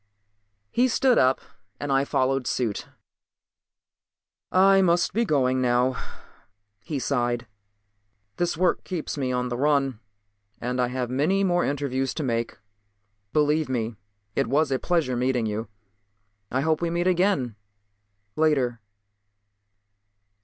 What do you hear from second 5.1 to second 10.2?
be going now," he sighed. "This work keeps me on the run